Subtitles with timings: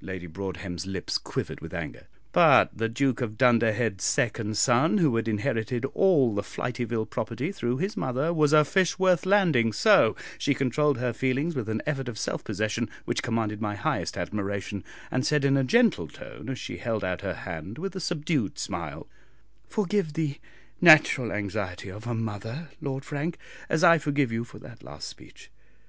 [0.00, 5.28] Lady Broadhem's lips quivered with anger; but the Duke of Dunderhead's second son, who had
[5.28, 10.54] inherited all the Flityville property through his mother, was a fish worth landing, so she
[10.56, 15.24] controlled her feelings with an effort of self possession which commanded my highest admiration, and
[15.24, 19.06] said in a gentle tone as she held out her hand with a subdued smile,
[19.68, 20.40] "Forgive the
[20.80, 25.48] natural anxiety of a mother, Lord Frank, as I forgive you for that last speech."